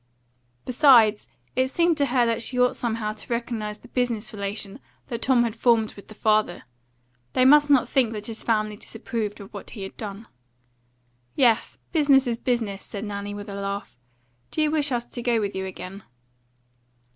Besides, 0.65 1.27
it 1.55 1.67
seemed 1.67 1.95
to 1.97 2.07
her 2.07 2.25
that 2.25 2.41
she 2.41 2.59
ought 2.59 2.75
somehow 2.75 3.11
to 3.11 3.31
recognise 3.31 3.77
the 3.77 3.87
business 3.87 4.33
relation 4.33 4.79
that 5.09 5.21
Tom 5.21 5.43
had 5.43 5.55
formed 5.55 5.93
with 5.93 6.07
the 6.07 6.15
father; 6.15 6.63
they 7.33 7.45
must 7.45 7.69
not 7.69 7.87
think 7.87 8.11
that 8.13 8.25
his 8.25 8.41
family 8.41 8.75
disapproved 8.77 9.39
of 9.39 9.53
what 9.53 9.69
he 9.69 9.83
had 9.83 9.95
done. 9.97 10.25
"Yes, 11.35 11.77
business 11.91 12.25
is 12.25 12.37
business," 12.39 12.83
said 12.83 13.05
Nanny, 13.05 13.35
with 13.35 13.47
a 13.47 13.53
laugh. 13.53 13.95
"Do 14.49 14.63
you 14.63 14.71
wish 14.71 14.91
us 14.91 15.05
to 15.05 15.21
go 15.21 15.39
with 15.39 15.53
you 15.55 15.67
again?" 15.67 16.01